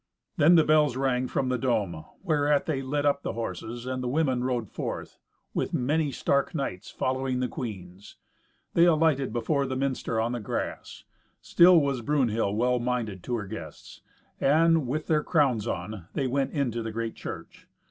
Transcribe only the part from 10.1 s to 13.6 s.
on the grass. Still was Brunhild well minded to her